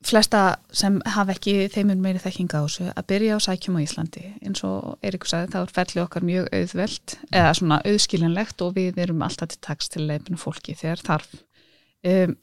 flesta 0.06 0.42
sem 0.76 0.98
hafa 1.16 1.34
ekki 1.34 1.70
þeimur 1.74 1.98
meiri 2.02 2.22
þekkinga 2.22 2.62
á 2.62 2.66
þessu 2.66 2.90
að 2.92 3.08
byrja 3.10 3.38
á 3.38 3.46
sækjum 3.46 3.78
á 3.80 3.86
Íslandi. 3.86 4.26
Eins 4.46 4.62
og 4.68 5.00
Eiríkur 5.06 5.32
sagði 5.32 5.54
þá 5.56 5.60
er 5.62 5.74
ferli 5.78 6.04
okkar 6.04 6.28
mjög 6.28 6.50
auðveld 6.54 7.16
eða 7.32 7.56
svona 7.58 7.80
auðskilinlegt 7.90 8.62
og 8.66 8.76
við 8.78 9.00
erum 9.02 9.24
alltaf 9.26 9.54
til 9.54 9.62
taks 9.66 9.90
til 9.94 10.06
leifinu 10.06 10.38
fólki 10.38 10.76
þegar 10.78 11.02
þarf. 11.08 11.34
Um, 12.06 12.36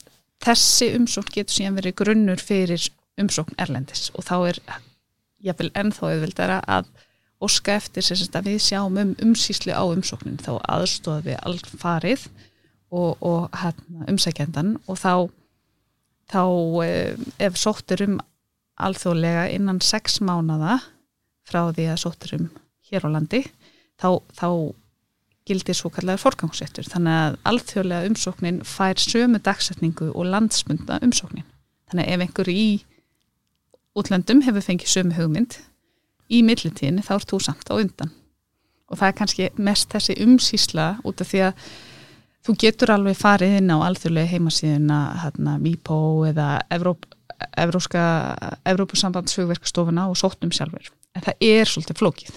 þessi 0.43 0.91
umsókn 0.97 1.37
getur 1.37 1.59
síðan 1.59 1.79
verið 1.79 1.97
grunnur 2.03 2.43
fyrir 2.43 2.89
umsókn 3.21 3.59
Erlendis. 3.61 4.11
Og 4.17 4.27
þá 4.27 4.37
er 4.53 4.61
jáfnvel 5.43 5.73
ennþá 5.79 6.13
auðveldara 6.13 6.61
að 6.71 6.89
óska 7.43 7.77
eftir 7.81 8.07
sem 8.07 8.23
að 8.39 8.53
við 8.53 8.59
sjáum 8.63 8.99
um 9.03 9.15
umsýslu 9.27 9.75
á 9.75 9.83
umsóknin. 9.83 10.41
Þá 10.41 10.61
aðstóð 10.63 11.29
við 11.31 11.39
alfarið 11.43 12.27
og, 12.93 13.17
og 13.21 13.49
hérna, 13.57 14.07
umsækjendan 14.11 14.77
og 14.87 15.01
þá 15.01 15.15
þá 16.33 16.45
ef 17.43 17.59
sóttur 17.61 18.05
um 18.07 18.21
alþjóðlega 18.83 19.49
innan 19.53 19.81
sex 19.85 20.21
mánada 20.25 20.79
frá 21.49 21.67
því 21.75 21.89
að 21.93 22.01
sóttur 22.05 22.37
um 22.39 22.47
hér 22.89 23.05
á 23.05 23.09
landi 23.13 23.43
þá, 24.01 24.23
þá 24.33 24.49
gildir 25.49 25.77
svo 25.77 25.91
kallar 25.93 26.21
forgangsettur 26.23 26.87
þannig 26.89 27.19
að 27.19 27.39
alþjóðlega 27.51 28.09
umsóknin 28.11 28.63
fær 28.67 29.01
sömu 29.03 29.43
dagsetningu 29.43 30.13
og 30.13 30.29
landsmynda 30.31 31.01
umsóknin. 31.03 31.49
Þannig 31.91 32.07
að 32.09 32.15
ef 32.15 32.25
einhver 32.27 32.53
í 32.53 32.67
útlöndum 33.99 34.43
hefur 34.47 34.65
fengið 34.65 34.93
sömu 34.93 35.17
hugmynd. 35.17 35.59
Í 36.33 36.43
millitíðinni 36.47 37.05
þá 37.05 37.15
er 37.19 37.27
þú 37.29 37.41
samt 37.45 37.73
á 37.73 37.75
undan. 37.77 38.13
Og 38.93 39.01
það 39.01 39.09
er 39.09 39.19
kannski 39.19 39.49
mest 39.57 39.93
þessi 39.93 40.19
umsýsla 40.25 40.87
út 41.09 41.21
af 41.21 41.29
því 41.33 41.43
að 41.49 41.67
þú 42.47 42.57
getur 42.65 42.93
alveg 42.95 43.19
farið 43.19 43.59
inn 43.61 43.73
á 43.73 43.77
alþjóðlega 43.85 44.33
heimasíðuna 44.33 45.01
hérna, 45.23 45.59
MIPO 45.63 46.01
eða 46.31 46.49
Evróp, 46.75 47.07
Evróska 47.59 48.03
Evrópusambandsfugverkastofuna 48.69 50.09
og 50.11 50.19
sóttum 50.21 50.53
sjálfur 50.55 50.91
en 51.13 51.25
það 51.27 51.47
er 51.47 51.69
svolítið 51.69 52.01
flókið. 52.01 52.35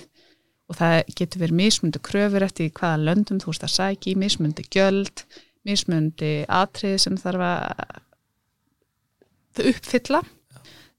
Og 0.65 0.77
það 0.79 0.95
getur 1.19 1.43
verið 1.43 1.59
mismundi 1.59 1.99
kröfur 2.01 2.45
eftir 2.45 2.71
hvaða 2.73 3.03
löndum 3.03 3.41
þú 3.41 3.51
veist 3.51 3.65
að 3.67 3.75
sæki 3.75 4.15
mismundi 4.17 4.65
gjöld, 4.73 5.17
mismundi 5.65 6.33
atrið 6.49 6.97
sem 7.03 7.19
þarf 7.21 7.41
að 9.55 9.69
uppfylla 9.71 10.19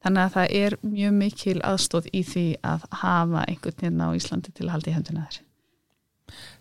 þannig 0.04 0.22
að 0.22 0.36
það 0.36 0.54
er 0.60 0.78
mjög 0.82 1.16
mikil 1.22 1.58
aðstóð 1.64 2.08
í 2.12 2.22
því 2.26 2.46
að 2.66 2.86
hafa 3.02 3.44
einhvern 3.46 3.80
veginn 3.80 4.04
á 4.04 4.08
Íslandi 4.18 4.52
til 4.52 4.68
að 4.68 4.74
halda 4.76 4.90
í 4.92 4.96
hönduna 4.96 5.26
þér 5.26 5.42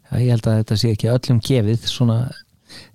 Já, 0.05 0.19
ég 0.21 0.31
held 0.35 0.47
að 0.49 0.59
þetta 0.59 0.77
sé 0.77 0.91
ekki 0.93 1.09
öllum 1.09 1.39
gefið 1.41 1.87
svona, 1.89 2.17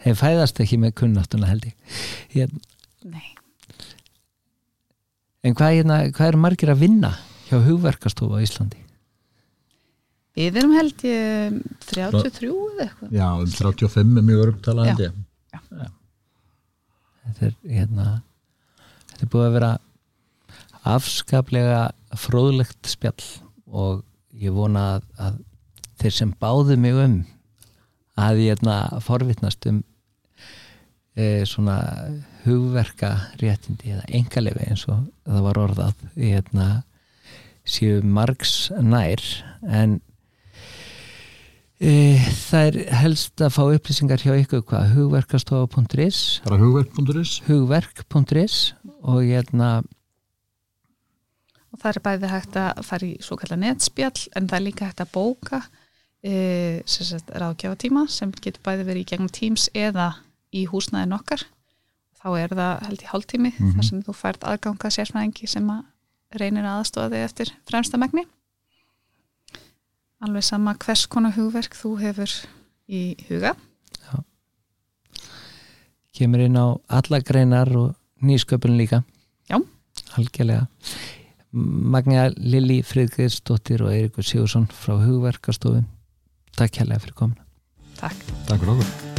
þeir 0.05 0.19
fæðast 0.21 0.61
ekki 0.63 0.79
með 0.79 0.95
kunnáttuna 1.01 1.49
held 1.51 1.67
ég. 1.67 1.97
ég 2.37 2.53
Nei. 3.11 3.33
En 5.43 5.57
hvað, 5.57 5.81
hérna, 5.81 5.99
hvað 6.15 6.31
er 6.31 6.39
margir 6.39 6.71
að 6.71 6.85
vinna 6.85 7.11
hjá 7.49 7.57
hugverkastofu 7.65 8.39
á 8.39 8.45
Íslandi? 8.45 8.79
Við 10.39 10.61
erum 10.61 10.77
held 10.77 11.03
ég 11.05 11.57
33 11.91 12.51
eða 12.51 12.85
eitthvað. 12.87 13.15
Já, 13.17 13.27
um 13.35 13.51
35 13.51 14.21
er 14.21 14.27
mjög 14.29 14.43
örgtala 14.45 14.87
held 14.87 15.03
ég. 15.09 15.17
Já. 15.51 15.61
Já. 15.81 15.89
Þetta 17.25 17.49
er, 17.49 17.57
hérna, 17.67 18.07
þetta 19.11 19.27
er 19.27 19.33
búið 19.33 19.49
að 19.49 19.57
vera 19.59 19.73
afskaplega 20.97 21.91
fróðlegt 22.19 22.89
spjall 22.91 23.27
og 23.71 24.03
ég 24.41 24.55
vona 24.55 24.87
að, 24.97 25.07
að 25.21 25.39
þeir 26.01 26.17
sem 26.17 26.35
báðu 26.41 26.77
mig 26.81 26.97
um 26.97 27.21
að 28.21 28.43
ég 28.45 28.55
hérna 28.55 28.77
forvittnast 29.05 29.67
um 29.71 29.81
e, 31.17 31.47
svona 31.49 31.79
hugverka 32.45 33.13
réttindi 33.41 33.95
eða 33.95 34.07
engalefi 34.21 34.69
eins 34.69 34.87
og 34.91 35.03
það 35.29 35.43
var 35.47 35.61
orðað. 35.65 36.07
Hérna 36.17 36.69
séu 37.69 38.01
margs 38.03 38.71
nær 38.81 39.23
en 39.69 40.01
e, 41.79 41.93
það 42.49 42.67
er 42.67 42.81
helst 43.03 43.45
að 43.45 43.55
fá 43.57 43.63
upplýsingar 43.69 44.25
hjá 44.25 44.35
ykkur 44.41 44.65
hvað? 44.73 44.93
Hugverkastofa.is 44.97 46.21
er 46.49 46.61
hugverk.is 46.65 47.39
hugverk.is 47.49 48.61
og 49.01 49.25
hérna 49.25 49.73
Og 49.81 50.00
það 51.81 51.93
er 51.93 52.03
bæði 52.07 52.33
hægt 52.33 52.59
að 52.61 52.83
fara 52.87 53.07
í 53.07 53.13
svo 53.25 53.39
kallar 53.41 53.61
netspjall 53.61 54.27
en 54.37 54.49
það 54.51 54.59
er 54.59 54.67
líka 54.67 54.89
hægt 54.91 55.05
að 55.05 55.15
bóka 55.15 55.63
e, 56.23 56.83
ráðgjáfatíma 56.85 58.07
sem 58.13 58.33
getur 58.33 58.63
bæði 58.67 58.87
verið 58.89 59.05
í 59.05 59.09
gegnum 59.13 59.33
Teams 59.33 59.69
eða 59.75 60.13
í 60.53 60.67
húsnæðin 60.71 61.17
okkar 61.17 61.47
þá 62.21 62.29
er 62.37 62.53
það 62.53 62.85
held 62.89 63.05
í 63.05 63.09
hálftími 63.11 63.53
mm 63.53 63.57
-hmm. 63.59 63.77
þar 63.77 63.89
sem 63.89 64.03
þú 64.05 64.17
fært 64.17 64.45
aðganga 64.45 64.93
sérfræðingi 64.93 65.49
sem 65.49 65.71
að 65.71 65.85
reynir 66.41 66.69
aðstofa 66.69 67.11
þig 67.11 67.25
eftir 67.25 67.53
fremsta 67.69 67.99
megni 67.99 68.27
alveg 70.21 70.45
sama 70.45 70.75
hvers 70.75 71.07
konar 71.07 71.35
hugverk 71.37 71.75
þú 71.75 71.97
hefur 72.01 72.35
í 72.89 73.17
huga 73.29 73.55
Já. 74.05 74.21
kemur 76.13 76.45
inn 76.45 76.59
á 76.61 76.77
alla 76.89 77.21
greinar 77.21 77.71
og 77.77 77.97
nýsköpun 78.21 78.77
líka 78.77 79.03
Já. 79.49 79.59
algjörlega 80.17 80.67
Magna 81.53 82.29
Lili 82.37 82.81
Friðgeirsdóttir 82.87 83.83
og 83.83 83.95
Eirikur 83.95 84.27
Sigursson 84.27 84.69
frá 84.71 84.97
hugverkastofun. 85.03 85.89
Takk 86.59 86.83
hérlega 86.83 87.07
fyrir 87.07 87.17
komina 87.19 87.47
Takk. 88.01 88.27
Takk 88.47 88.61
fyrir 88.63 88.77
okkur 88.79 89.10